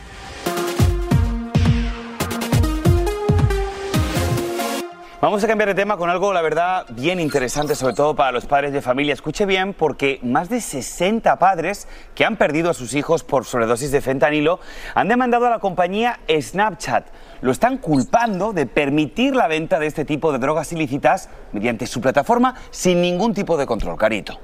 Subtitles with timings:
[5.21, 8.47] Vamos a cambiar de tema con algo, la verdad, bien interesante, sobre todo para los
[8.47, 9.13] padres de familia.
[9.13, 13.93] Escuche bien, porque más de 60 padres que han perdido a sus hijos por sobredosis
[13.93, 14.61] de fentanilo
[14.95, 17.09] han demandado a la compañía Snapchat.
[17.43, 22.01] Lo están culpando de permitir la venta de este tipo de drogas ilícitas mediante su
[22.01, 23.99] plataforma sin ningún tipo de control.
[23.99, 24.39] Carito.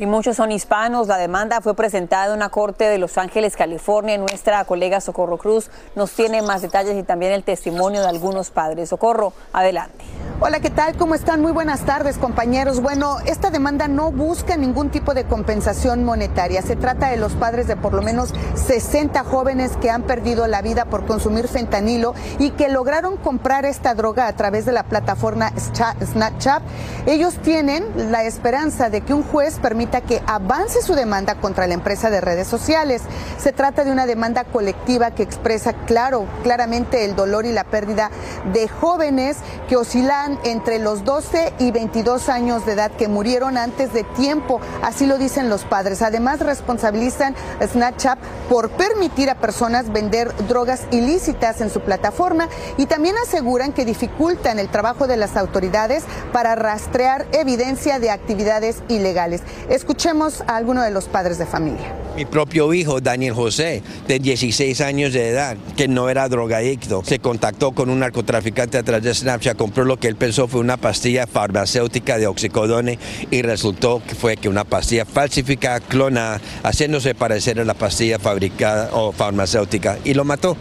[0.00, 1.08] Y muchos son hispanos.
[1.08, 4.16] La demanda fue presentada en una corte de Los Ángeles, California.
[4.16, 8.90] Nuestra colega Socorro Cruz nos tiene más detalles y también el testimonio de algunos padres.
[8.90, 10.04] Socorro, adelante.
[10.40, 10.96] Hola, ¿qué tal?
[10.96, 11.42] ¿Cómo están?
[11.42, 12.80] Muy buenas tardes, compañeros.
[12.80, 16.62] Bueno, esta demanda no busca ningún tipo de compensación monetaria.
[16.62, 20.62] Se trata de los padres de por lo menos 60 jóvenes que han perdido la
[20.62, 25.52] vida por consumir fentanilo y que lograron comprar esta droga a través de la plataforma
[25.56, 26.62] Snapchat.
[27.06, 31.74] Ellos tienen la esperanza de que un juez permita que avance su demanda contra la
[31.74, 33.02] empresa de redes sociales.
[33.38, 38.10] Se trata de una demanda colectiva que expresa claro, claramente el dolor y la pérdida
[38.52, 39.38] de jóvenes
[39.68, 44.60] que oscilan entre los 12 y 22 años de edad que murieron antes de tiempo,
[44.82, 46.02] así lo dicen los padres.
[46.02, 48.18] Además, responsabilizan Snapchat
[48.48, 54.58] por permitir a personas vender drogas ilícitas en su plataforma y también aseguran que dificultan
[54.58, 59.42] el trabajo de las autoridades para rastrear evidencia de actividades ilegales.
[59.78, 61.94] Escuchemos a alguno de los padres de familia.
[62.16, 67.20] Mi propio hijo, Daniel José, de 16 años de edad, que no era drogadicto, se
[67.20, 70.78] contactó con un narcotraficante a través de Snapchat, compró lo que él pensó fue una
[70.78, 72.98] pastilla farmacéutica de oxicodone
[73.30, 78.90] y resultó que fue que una pastilla falsificada, clonada, haciéndose parecer a la pastilla fabricada
[78.94, 80.56] o farmacéutica y lo mató.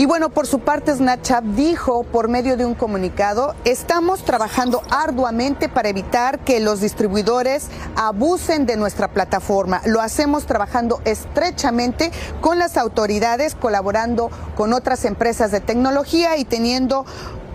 [0.00, 5.68] Y bueno, por su parte, Snapchat dijo por medio de un comunicado, estamos trabajando arduamente
[5.68, 9.82] para evitar que los distribuidores abusen de nuestra plataforma.
[9.84, 17.04] Lo hacemos trabajando estrechamente con las autoridades, colaborando con otras empresas de tecnología y teniendo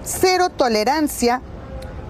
[0.04, 1.42] cero tolerancia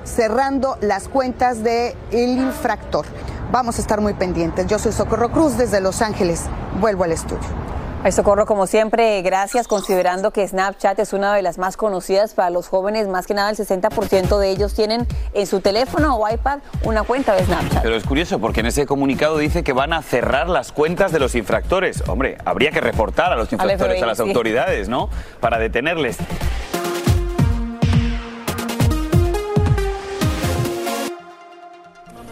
[0.03, 3.05] cerrando las cuentas del infractor.
[3.53, 4.67] Vamos a estar muy pendientes.
[4.67, 6.41] Yo soy Socorro Cruz desde Los Ángeles.
[6.81, 7.74] Vuelvo al estudio.
[8.05, 12.51] Ay, Socorro, como siempre, gracias, considerando que Snapchat es una de las más conocidas para
[12.51, 16.59] los jóvenes, más que nada el 60% de ellos tienen en su teléfono o iPad
[16.83, 17.81] una cuenta de Snapchat.
[17.81, 21.17] Pero es curioso porque en ese comunicado dice que van a cerrar las cuentas de
[21.17, 22.07] los infractores.
[22.07, 25.09] Hombre, habría que reportar a los infractores, a las autoridades, ¿no?
[25.39, 26.17] Para detenerles.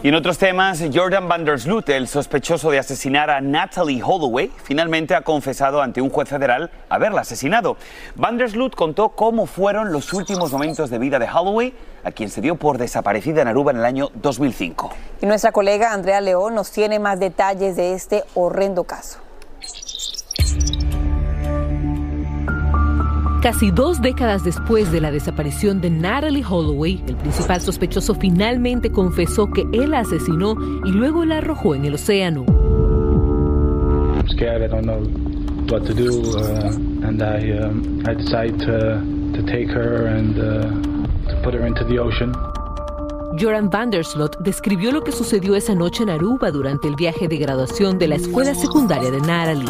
[0.04, 4.52] Y en otros temas, Jordan Van der Sloot, el sospechoso de asesinar a Natalie Holloway,
[4.62, 7.78] finalmente ha confesado ante un juez federal haberla asesinado.
[8.14, 11.72] Van der Sloot contó cómo fueron los últimos momentos de vida de Holloway,
[12.04, 14.90] a quien se dio por desaparecida en Aruba en el año 2005.
[15.22, 19.20] Y nuestra colega Andrea León nos tiene más detalles de este horrendo caso.
[23.44, 29.50] Casi dos décadas después de la desaparición de Natalie Holloway, el principal sospechoso finalmente confesó
[29.50, 30.56] que él la asesinó
[30.86, 32.46] y luego la arrojó en el océano.
[34.16, 35.02] I'm scared, I don't know
[35.70, 36.38] what to do,
[37.06, 39.02] and I, I decided to,
[39.36, 42.32] to take her and to put her into the ocean.
[43.38, 47.98] Joran Vanderslot describió lo que sucedió esa noche en Aruba durante el viaje de graduación
[47.98, 49.68] de la escuela secundaria de Natalie.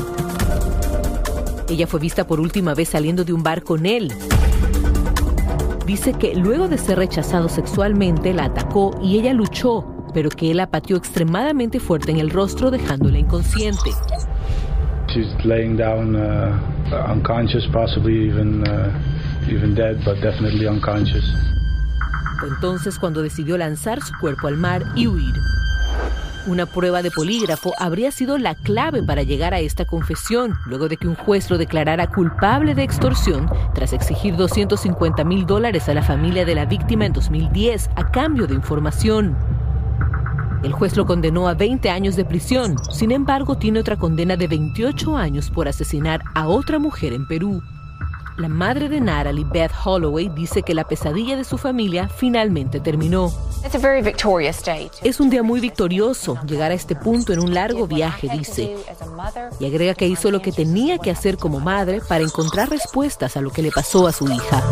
[1.69, 4.13] Ella fue vista por última vez saliendo de un bar con él.
[5.87, 10.59] Dice que luego de ser rechazado sexualmente la atacó y ella luchó, pero que él
[10.59, 13.91] la pateó extremadamente fuerte en el rostro dejándola inconsciente.
[15.09, 18.91] She's laying down uh, unconscious, possibly even, uh,
[19.49, 21.25] even dead, but definitely unconscious.
[22.41, 25.35] Fue entonces cuando decidió lanzar su cuerpo al mar y huir.
[26.47, 30.99] Una prueba de polígrafo habría sido la clave para llegar a esta confesión, luego de
[30.99, 36.03] que un juez lo declarara culpable de extorsión tras exigir 250 mil dólares a la
[36.03, 39.35] familia de la víctima en 2010 a cambio de información.
[40.63, 44.47] El juez lo condenó a 20 años de prisión, sin embargo tiene otra condena de
[44.47, 47.63] 28 años por asesinar a otra mujer en Perú.
[48.37, 53.33] La madre de Natalie, Beth Holloway, dice que la pesadilla de su familia finalmente terminó.
[55.05, 58.77] Es un día muy victorioso llegar a este punto en un largo viaje, dice.
[59.61, 63.41] Y agrega que hizo lo que tenía que hacer como madre para encontrar respuestas a
[63.41, 64.65] lo que le pasó a su hija.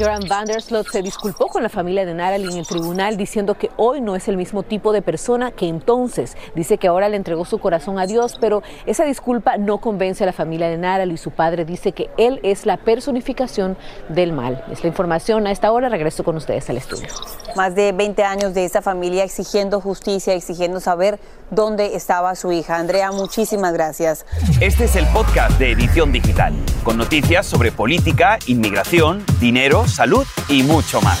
[0.00, 4.00] Joran Vanderslot se disculpó con la familia de Natalie en el tribunal diciendo que hoy
[4.00, 6.38] no es el mismo tipo de persona que entonces.
[6.54, 10.26] Dice que ahora le entregó su corazón a Dios, pero esa disculpa no convence a
[10.26, 11.18] la familia de Natalie.
[11.18, 13.76] Su padre dice que él es la personificación
[14.08, 14.64] del mal.
[14.72, 15.46] Es la información.
[15.46, 17.08] A esta hora regreso con ustedes al estudio.
[17.54, 22.76] Más de 20 años de esa familia exigiendo justicia, exigiendo saber dónde estaba su hija.
[22.76, 24.24] Andrea, muchísimas gracias.
[24.60, 26.54] Este es el podcast de Edición Digital,
[26.84, 31.20] con noticias sobre política, inmigración, dinero, salud y mucho más.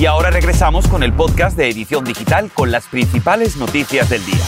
[0.00, 4.40] Y ahora regresamos con el podcast de Edición Digital con las principales noticias del día.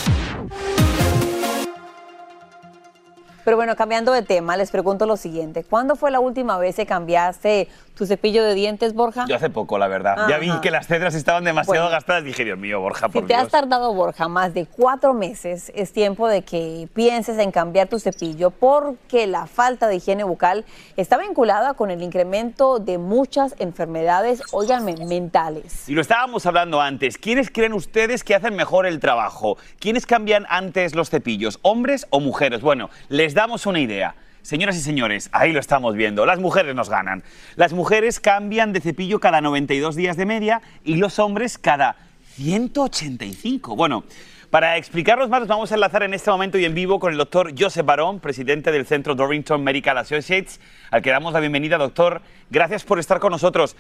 [3.45, 5.63] Pero bueno, cambiando de tema, les pregunto lo siguiente.
[5.63, 9.27] ¿Cuándo fue la última vez que cambiaste tu cepillo de dientes, Borja?
[9.29, 10.29] Yo hace poco, la verdad.
[10.29, 11.91] Ya vi que las cedras estaban demasiado Bueno.
[11.91, 12.25] gastadas.
[12.25, 15.93] Dije, Dios mío, Borja, Si por te has tardado, Borja, más de cuatro meses, es
[15.93, 20.65] tiempo de que pienses en cambiar tu cepillo porque la falta de higiene bucal
[20.97, 25.89] está vinculada con el incremento de muchas enfermedades, óiganme, mentales.
[25.89, 27.19] Y lo estábamos hablando antes.
[27.19, 29.59] ¿Quiénes creen ustedes que hacen mejor el trabajo?
[29.79, 32.61] ¿Quiénes cambian antes los cepillos, hombres o mujeres?
[32.63, 34.15] Bueno, les damos una idea.
[34.43, 36.27] Señoras y señores, ahí lo estamos viendo.
[36.27, 37.23] Las mujeres nos ganan.
[37.55, 41.95] Las mujeres cambian de cepillo cada 92 días de media y los hombres cada
[42.35, 43.77] 185.
[43.77, 44.03] Bueno,
[44.51, 47.19] para explicarnos más, nos vamos a enlazar en este momento y en vivo con el
[47.19, 52.21] doctor Joseph Barón, presidente del Centro Dorrington Medical Associates, al que damos la bienvenida, doctor.
[52.51, 53.77] Gracias por estar con nosotros.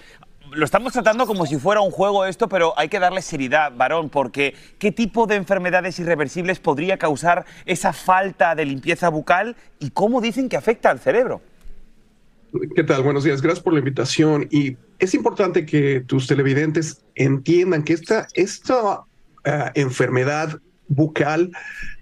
[0.50, 4.10] Lo estamos tratando como si fuera un juego esto, pero hay que darle seriedad, varón,
[4.10, 10.20] porque ¿qué tipo de enfermedades irreversibles podría causar esa falta de limpieza bucal y cómo
[10.20, 11.40] dicen que afecta al cerebro?
[12.74, 13.02] ¿Qué tal?
[13.02, 13.40] Buenos días.
[13.40, 14.46] Gracias por la invitación.
[14.50, 19.04] Y es importante que tus televidentes entiendan que esta, esta
[19.44, 21.50] ah, enfermedad bucal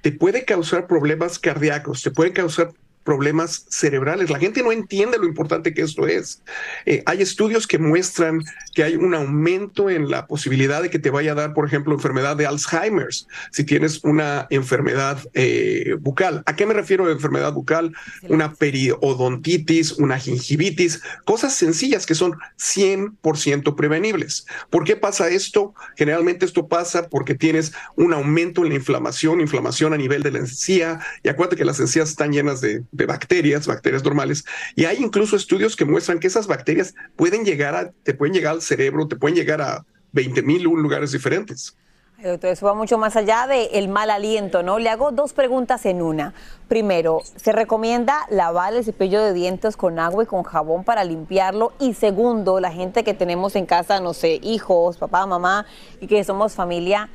[0.03, 2.73] te puede causar problemas cardíacos, te puede causar
[3.11, 4.31] problemas cerebrales.
[4.31, 6.45] La gente no entiende lo importante que esto es.
[6.87, 11.11] Eh, hay estudios que muestran que hay un aumento en la posibilidad de que te
[11.11, 16.45] vaya a dar, por ejemplo, enfermedad de Alzheimer's si tienes una enfermedad eh, bucal.
[16.47, 17.93] ¿A qué me refiero a enfermedad bucal?
[18.29, 24.47] Una periodontitis, una gingivitis, cosas sencillas que son 100% prevenibles.
[24.71, 25.75] ¿Por qué pasa esto?
[25.97, 30.39] Generalmente esto pasa porque tienes un aumento en la inflamación, inflamación a nivel de la
[30.39, 34.45] encía, y acuérdate que las encías están llenas de, de bacterias, bacterias normales,
[34.77, 38.55] y hay incluso estudios que muestran que esas bacterias pueden llegar a, te pueden llegar
[38.55, 41.77] al cerebro, te pueden llegar a 20 mil lugares diferentes.
[42.23, 44.79] Doctor, eso va mucho más allá del mal aliento, ¿no?
[44.79, 46.35] Le hago dos preguntas en una.
[46.69, 51.73] Primero, ¿se recomienda lavar el cepillo de dientes con agua y con jabón para limpiarlo?
[51.81, 55.65] Y segundo, la gente que tenemos en casa, no sé, hijos, papá, mamá,
[55.99, 57.09] y que somos familia,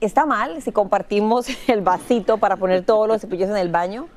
[0.00, 4.08] ¿está mal si compartimos el vasito para poner todos los cepillos en el baño?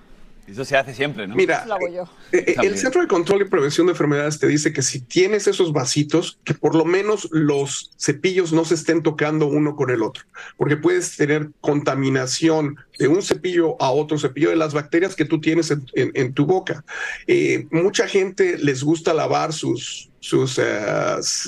[0.50, 1.36] Eso se hace siempre, ¿no?
[1.36, 2.04] Mira, Eso lo hago yo.
[2.32, 2.56] Eh, eh.
[2.64, 6.40] El Centro de Control y Prevención de Enfermedades te dice que si tienes esos vasitos,
[6.44, 10.24] que por lo menos los cepillos no se estén tocando uno con el otro,
[10.58, 15.40] porque puedes tener contaminación de un cepillo a otro cepillo de las bacterias que tú
[15.40, 16.84] tienes en, en- en tu boca.
[17.28, 20.64] Eh, mucha gente les gusta lavar sus, sus c-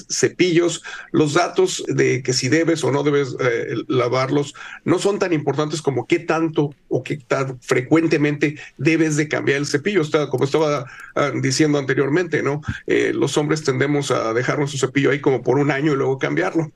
[0.09, 0.83] cepillos.
[1.11, 5.81] Los datos de que si debes o no debes eh, lavarlos no son tan importantes
[5.81, 10.01] como qué tanto o qué tan frecuentemente debes de cambiar el cepillo.
[10.29, 10.85] Como estaba
[11.15, 12.61] ah, diciendo anteriormente, ¿no?
[12.87, 16.17] Eh, los hombres tendemos a dejar nuestro cepillo ahí como por un año y luego
[16.17, 16.71] cambiarlo.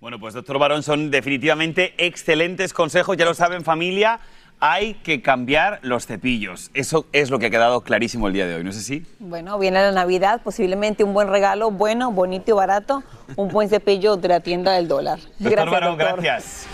[0.00, 4.20] Bueno, pues doctor Barón, son definitivamente excelentes consejos, ya lo saben familia,
[4.60, 6.70] hay que cambiar los cepillos.
[6.74, 9.04] Eso es lo que ha quedado clarísimo el día de hoy, ¿no es así?
[9.18, 13.02] Bueno, viene la Navidad, posiblemente un buen regalo, bueno, bonito y barato,
[13.36, 15.18] un buen cepillo de la tienda del dólar.
[15.38, 16.22] Doctor Barón, doctor.
[16.22, 16.66] gracias.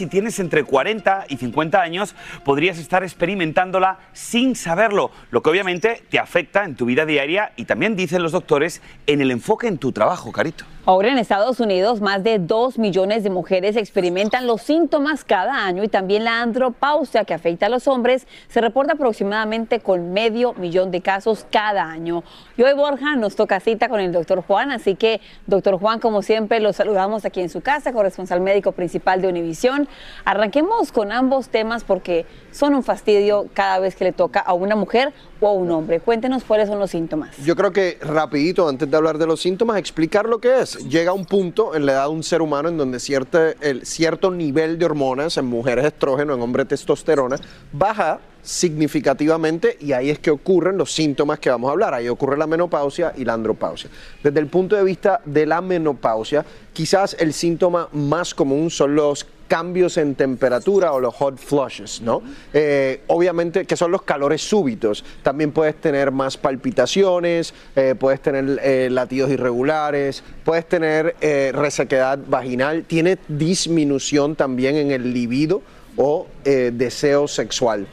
[0.00, 6.02] Si tienes entre 40 y 50 años, podrías estar experimentándola sin saberlo, lo que obviamente
[6.08, 9.76] te afecta en tu vida diaria y también dicen los doctores en el enfoque en
[9.76, 10.64] tu trabajo, Carito.
[10.86, 15.84] Ahora en Estados Unidos, más de 2 millones de mujeres experimentan los síntomas cada año
[15.84, 20.90] y también la andropausia que afecta a los hombres se reporta aproximadamente con medio millón
[20.90, 22.24] de casos cada año.
[22.56, 26.22] Y hoy, Borja, nos toca cita con el doctor Juan, así que, doctor Juan, como
[26.22, 29.86] siempre, lo saludamos aquí en su casa, corresponsal médico principal de Univisión.
[30.24, 34.76] Arranquemos con ambos temas porque son un fastidio cada vez que le toca a una
[34.76, 36.00] mujer o un hombre.
[36.00, 37.36] Cuéntenos cuáles son los síntomas.
[37.38, 40.76] Yo creo que rapidito, antes de hablar de los síntomas, explicar lo que es.
[40.88, 44.30] Llega un punto en la edad de un ser humano en donde cierto, el, cierto
[44.30, 47.36] nivel de hormonas, en mujeres estrógeno, en hombres testosterona,
[47.72, 51.94] baja significativamente y ahí es que ocurren los síntomas que vamos a hablar.
[51.94, 53.90] Ahí ocurre la menopausia y la andropausia.
[54.22, 59.26] Desde el punto de vista de la menopausia, quizás el síntoma más común son los
[59.50, 62.22] cambios en temperatura o los hot flushes, ¿no?
[62.52, 65.04] Eh, obviamente que son los calores súbitos.
[65.24, 71.16] También puedes tener más palpitaciones, eh, puedes tener eh, latidos irregulares, puedes tener
[71.52, 75.62] resequedad vaginal, tiene disminución también en el libido
[75.96, 77.88] o deseo sexual.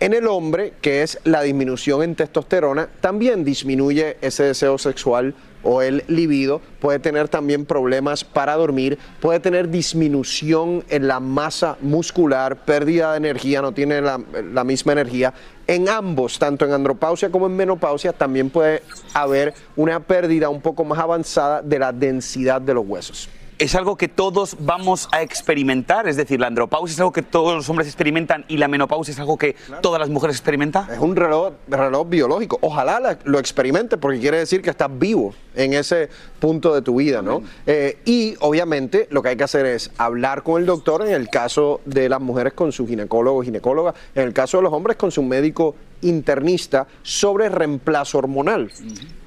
[0.00, 5.34] En el hombre, que es la disminución en testosterona, también disminuye ese deseo sexual
[5.66, 11.76] o el libido, puede tener también problemas para dormir, puede tener disminución en la masa
[11.80, 14.20] muscular, pérdida de energía, no tiene la,
[14.52, 15.34] la misma energía.
[15.66, 18.82] En ambos, tanto en andropausia como en menopausia, también puede
[19.12, 23.96] haber una pérdida un poco más avanzada de la densidad de los huesos es algo
[23.96, 27.88] que todos vamos a experimentar, es decir, la andropausia es algo que todos los hombres
[27.88, 30.90] experimentan y la menopausia es algo que todas las mujeres experimentan.
[30.90, 32.58] Es un reloj, reloj biológico.
[32.60, 37.22] Ojalá lo experimente porque quiere decir que estás vivo en ese punto de tu vida,
[37.22, 37.42] ¿no?
[37.66, 41.30] Eh, y obviamente lo que hay que hacer es hablar con el doctor en el
[41.30, 44.96] caso de las mujeres con su ginecólogo o ginecóloga, en el caso de los hombres
[44.96, 48.70] con su médico internista sobre reemplazo hormonal.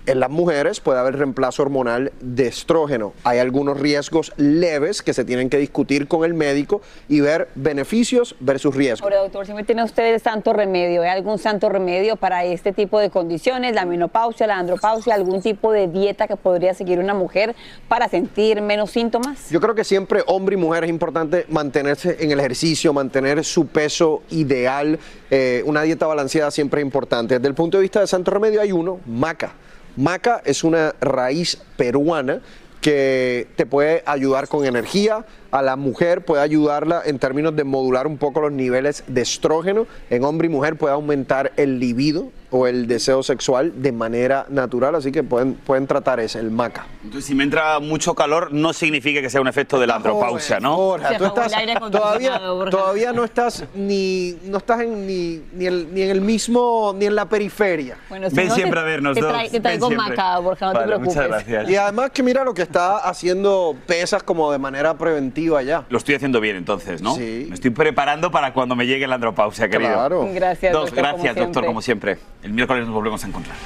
[0.09, 3.13] En las mujeres puede haber reemplazo hormonal de estrógeno.
[3.23, 8.35] Hay algunos riesgos leves que se tienen que discutir con el médico y ver beneficios
[8.39, 9.03] versus riesgos.
[9.03, 12.73] Ahora, doctor, si me tiene usted el santo remedio, ¿hay algún santo remedio para este
[12.73, 17.13] tipo de condiciones, la menopausia, la andropausia, algún tipo de dieta que podría seguir una
[17.13, 17.55] mujer
[17.87, 19.51] para sentir menos síntomas?
[19.51, 23.67] Yo creo que siempre hombre y mujer es importante mantenerse en el ejercicio, mantener su
[23.67, 24.97] peso ideal.
[25.29, 27.35] Eh, una dieta balanceada siempre es importante.
[27.35, 29.53] Desde el punto de vista de santo remedio hay uno, maca.
[29.99, 32.39] Maca es una raíz peruana
[32.79, 38.07] que te puede ayudar con energía, a la mujer puede ayudarla en términos de modular
[38.07, 42.67] un poco los niveles de estrógeno, en hombre y mujer puede aumentar el libido o
[42.67, 46.87] el deseo sexual de manera natural, así que pueden, pueden tratar ese, el maca.
[47.03, 50.59] Entonces, si me entra mucho calor, no significa que sea un efecto de la andropausia,
[50.59, 50.95] ¿no?
[51.17, 51.53] tú estás,
[51.91, 52.39] todavía,
[52.69, 57.25] todavía no estás ni no estás en, ni, ni, en el mismo ni en la
[57.27, 57.97] periferia.
[58.31, 59.51] Ven siempre a vernos te, dos.
[59.51, 61.15] te traigo maca, Borja, no te preocupes.
[61.15, 61.69] Muchas gracias.
[61.69, 65.85] Y además que mira lo que está haciendo pesas como de manera preventiva ya.
[65.89, 67.15] Lo estoy haciendo bien entonces, ¿no?
[67.15, 67.45] Sí.
[67.49, 69.93] Me estoy preparando para cuando me llegue la andropausia, querido.
[69.93, 70.29] Claro.
[70.33, 71.67] Gracias, Dos, doctor, gracias, como doctor, siempre.
[71.67, 72.17] como siempre.
[72.41, 73.57] El miércoles nos volvemos a encontrar.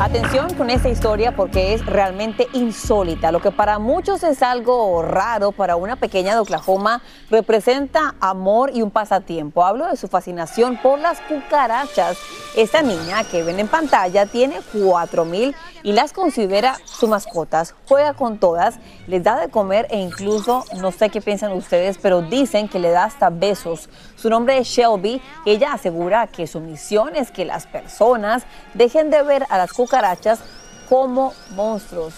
[0.00, 3.32] Atención con esta historia porque es realmente insólita.
[3.32, 8.82] Lo que para muchos es algo raro, para una pequeña de Oklahoma representa amor y
[8.82, 9.64] un pasatiempo.
[9.64, 12.16] Hablo de su fascinación por las cucarachas.
[12.54, 17.74] Esta niña que ven en pantalla tiene 4000 y las considera sus mascotas.
[17.88, 22.22] Juega con todas, les da de comer e incluso, no sé qué piensan ustedes, pero
[22.22, 23.88] dicen que le da hasta besos.
[24.20, 29.22] Su nombre es Shelby ella asegura que su misión es que las personas dejen de
[29.22, 30.40] ver a las cucarachas
[30.88, 32.14] como monstruos.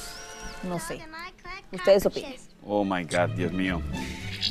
[0.62, 1.00] No sé.
[1.72, 2.32] Ustedes opinan.
[2.64, 3.82] Oh my God, Dios mío.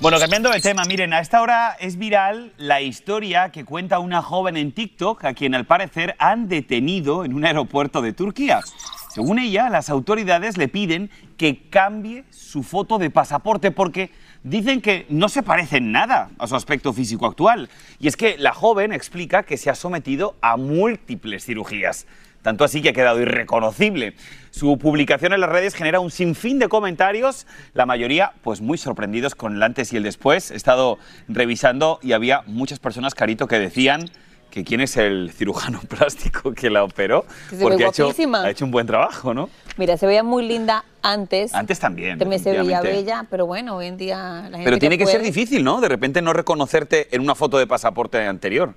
[0.02, 4.22] Bueno, cambiando de tema, miren, a esta hora es viral la historia que cuenta una
[4.22, 8.62] joven en TikTok a quien al parecer han detenido en un aeropuerto de Turquía.
[9.10, 14.12] Según ella, las autoridades le piden que cambie su foto de pasaporte porque
[14.44, 17.70] dicen que no se parece en nada a su aspecto físico actual.
[18.00, 22.06] Y es que la joven explica que se ha sometido a múltiples cirugías.
[22.44, 24.14] Tanto así que ha quedado irreconocible.
[24.52, 29.36] Su publicación en las redes genera un sinfín de comentarios, la mayoría pues muy sorprendidos
[29.36, 30.52] con el antes y el después.
[30.52, 34.06] He estado revisando y había muchas personas, Carito, que decían
[34.50, 38.50] que quién es el cirujano plástico que la operó, Que se porque ha hecho, ha
[38.50, 39.50] hecho un buen trabajo, ¿no?
[39.78, 41.54] Mira, se veía muy linda antes.
[41.54, 42.18] Antes también.
[42.20, 44.18] También se veía bella, pero bueno, hoy en día
[44.50, 45.80] la gente Pero tiene que ser puede- difícil, ¿no?
[45.80, 48.74] De repente no reconocerte en una foto de pasaporte anterior,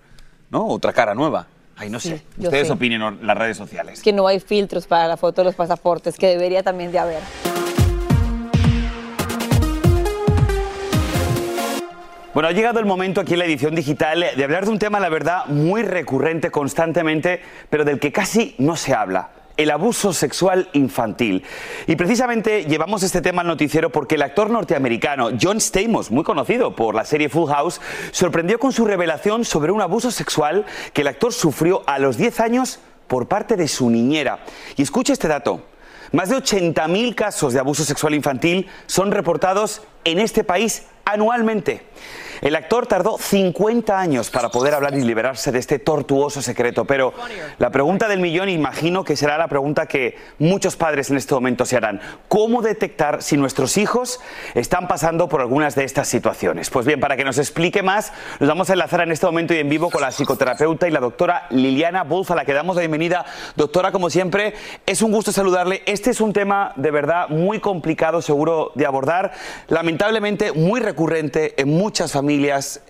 [0.51, 0.67] ¿no?
[0.67, 1.47] Otra cara nueva.
[1.77, 2.23] Ay, no sé.
[2.37, 2.73] yo Ustedes sé.
[2.75, 4.03] opinen en las redes sociales.
[4.03, 7.21] que no hay filtros para la foto de los pasaportes, que debería también de haber.
[12.35, 14.99] Bueno, ha llegado el momento aquí en la edición digital de hablar de un tema,
[15.01, 19.33] la verdad, muy recurrente constantemente, pero del que casi no se habla.
[19.59, 21.45] El abuso sexual infantil.
[21.87, 26.75] Y precisamente llevamos este tema al noticiero porque el actor norteamericano John Stamos, muy conocido
[26.75, 30.65] por la serie Full House, sorprendió con su revelación sobre un abuso sexual
[30.95, 34.39] que el actor sufrió a los 10 años por parte de su niñera.
[34.79, 35.72] Y escucha este dato.
[36.13, 41.87] Más de 80.000 casos de abuso sexual infantil son reportados en este país anualmente.
[42.43, 47.15] El actor tardó 50 años para poder hablar y liberarse de este tortuoso secreto, pero
[47.59, 51.65] la pregunta del millón imagino que será la pregunta que muchos padres en este momento
[51.65, 52.01] se harán.
[52.27, 54.19] ¿Cómo detectar si nuestros hijos
[54.57, 56.69] están pasando por algunas de estas situaciones?
[56.69, 59.59] Pues bien, para que nos explique más, nos vamos a enlazar en este momento y
[59.59, 62.81] en vivo con la psicoterapeuta y la doctora Liliana Bulf, a la que damos la
[62.81, 63.25] bienvenida.
[63.55, 65.85] Doctora, como siempre, es un gusto saludarle.
[65.87, 69.31] Este es un tema de verdad muy complicado, seguro, de abordar,
[69.69, 72.32] lamentablemente muy recurrente en muchas familias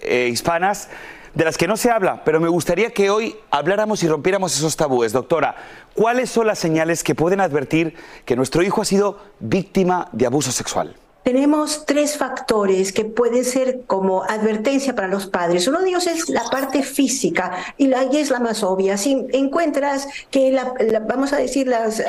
[0.02, 0.88] eh, hispanas
[1.34, 4.76] de las que no se habla, pero me gustaría que hoy habláramos y rompiéramos esos
[4.76, 5.12] tabúes.
[5.12, 5.56] Doctora,
[5.94, 10.52] ¿cuáles son las señales que pueden advertir que nuestro hijo ha sido víctima de abuso
[10.52, 10.96] sexual?
[11.22, 15.66] Tenemos tres factores que pueden ser como advertencia para los padres.
[15.66, 18.96] Uno de ellos es la parte física y la es la más obvia.
[18.96, 22.02] Si encuentras que, la, vamos a decir, las,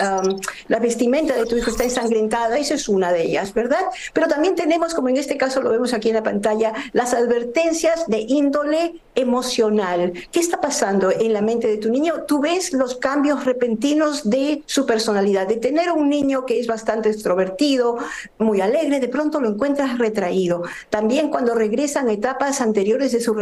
[0.68, 3.86] la vestimenta de tu hijo está ensangrentada, esa es una de ellas, ¿verdad?
[4.14, 8.06] Pero también tenemos, como en este caso lo vemos aquí en la pantalla, las advertencias
[8.08, 10.14] de índole emocional.
[10.32, 12.24] ¿Qué está pasando en la mente de tu niño?
[12.28, 17.10] Tú ves los cambios repentinos de su personalidad, de tener un niño que es bastante
[17.10, 17.98] extrovertido,
[18.38, 20.64] muy alegre, de pronto lo encuentras retraído.
[20.90, 23.36] También cuando regresan etapas anteriores de su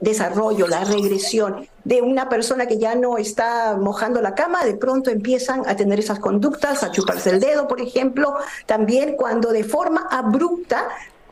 [0.00, 5.10] desarrollo, la regresión de una persona que ya no está mojando la cama, de pronto
[5.10, 8.34] empiezan a tener esas conductas, a chuparse el dedo, por ejemplo.
[8.66, 10.88] También cuando de forma abrupta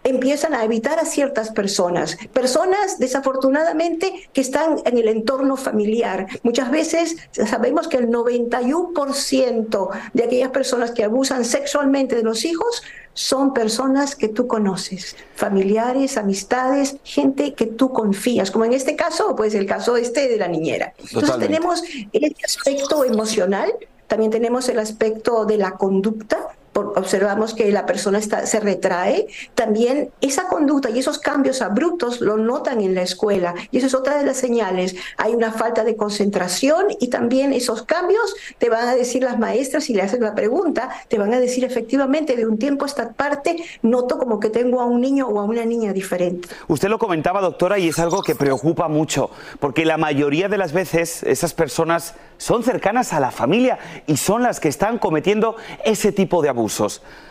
[0.06, 6.26] empiezan a evitar a ciertas personas, personas desafortunadamente que están en el entorno familiar.
[6.44, 12.82] Muchas veces sabemos que el 91% de aquellas personas que abusan sexualmente de los hijos
[13.14, 19.34] son personas que tú conoces, familiares, amistades, gente que tú confías, como en este caso,
[19.34, 20.92] pues el caso este de la niñera.
[20.98, 23.72] Entonces tenemos el aspecto emocional,
[24.06, 30.10] también tenemos el aspecto de la conducta, observamos que la persona está, se retrae, también
[30.20, 33.54] esa conducta y esos cambios abruptos lo notan en la escuela.
[33.70, 34.96] Y eso es otra de las señales.
[35.16, 39.84] Hay una falta de concentración y también esos cambios te van a decir las maestras,
[39.84, 43.12] si le hacen la pregunta, te van a decir efectivamente de un tiempo a esta
[43.12, 46.48] parte noto como que tengo a un niño o a una niña diferente.
[46.68, 50.72] Usted lo comentaba, doctora, y es algo que preocupa mucho, porque la mayoría de las
[50.72, 56.12] veces esas personas son cercanas a la familia y son las que están cometiendo ese
[56.12, 56.65] tipo de abusos.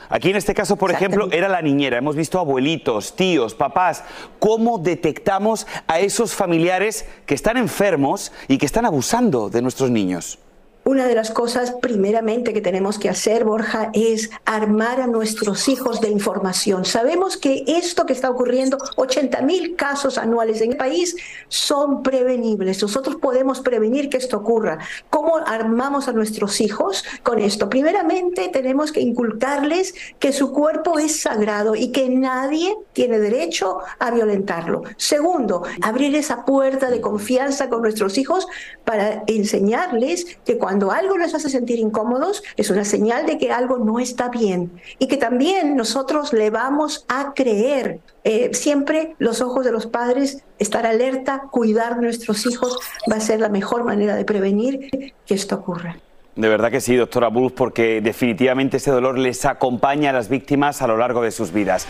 [0.10, 1.98] Aquí en este caso, por ejemplo, era la niñera.
[1.98, 4.04] Hemos visto abuelitos, tíos, papás.
[4.40, 10.40] ¿Cómo detectamos a esos familiares que están enfermos y que están abusando de nuestros niños?
[10.88, 16.00] Una de las cosas primeramente que tenemos que hacer, Borja, es armar a nuestros hijos
[16.00, 16.86] de información.
[16.86, 21.16] Sabemos que esto que está ocurriendo, 80 mil casos anuales en el país,
[21.48, 22.84] son prevenibles.
[22.84, 24.78] Nosotros podemos prevenir que esto ocurra.
[25.10, 27.68] ¿Cómo armamos a nuestros hijos con esto?
[27.68, 34.12] Primeramente tenemos que inculcarles que su cuerpo es sagrado y que nadie tiene derecho a
[34.12, 34.84] violentarlo.
[34.98, 38.46] Segundo, abrir esa puerta de confianza con nuestros hijos
[38.84, 43.50] para enseñarles que cuando cuando algo nos hace sentir incómodos, es una señal de que
[43.50, 48.02] algo no está bien y que también nosotros le vamos a creer.
[48.26, 52.78] Eh, siempre los ojos de los padres, estar alerta, cuidar de nuestros hijos,
[53.10, 55.96] va a ser la mejor manera de prevenir que esto ocurra.
[56.36, 60.82] De verdad que sí, doctora Bulls, porque definitivamente ese dolor les acompaña a las víctimas
[60.82, 61.88] a lo largo de sus vidas.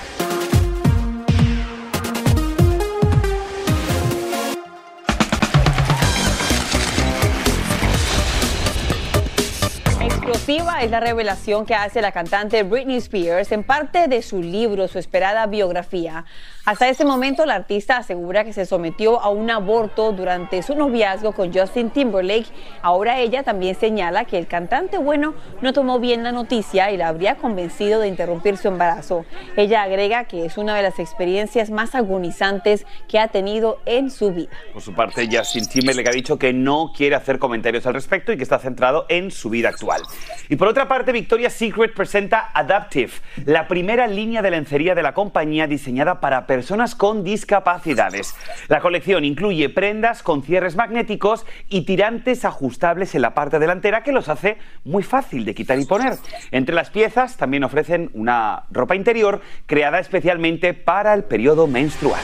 [10.81, 14.97] Es la revelación que hace la cantante Britney Spears en parte de su libro, su
[14.97, 16.25] esperada biografía.
[16.65, 21.33] Hasta ese momento, la artista asegura que se sometió a un aborto durante su noviazgo
[21.33, 22.47] con Justin Timberlake.
[22.81, 27.09] Ahora ella también señala que el cantante bueno no tomó bien la noticia y la
[27.09, 29.25] habría convencido de interrumpir su embarazo.
[29.55, 34.33] Ella agrega que es una de las experiencias más agonizantes que ha tenido en su
[34.33, 34.49] vida.
[34.73, 38.37] Por su parte, Justin Timberlake ha dicho que no quiere hacer comentarios al respecto y
[38.37, 40.01] que está centrado en su vida actual.
[40.49, 43.11] Y por otra parte, Victoria's Secret presenta Adaptive,
[43.45, 48.33] la primera línea de lencería de la compañía diseñada para personas con discapacidades.
[48.69, 54.13] La colección incluye prendas con cierres magnéticos y tirantes ajustables en la parte delantera que
[54.13, 56.13] los hace muy fácil de quitar y poner.
[56.51, 62.21] Entre las piezas también ofrecen una ropa interior creada especialmente para el periodo menstrual.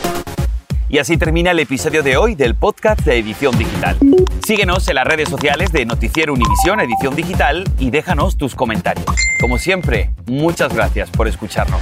[0.87, 3.97] Y así termina el episodio de hoy del podcast de Edición Digital.
[4.45, 9.05] Síguenos en las redes sociales de Noticiero Univisión Edición Digital y déjanos tus comentarios.
[9.41, 11.81] Como siempre, muchas gracias por escucharnos.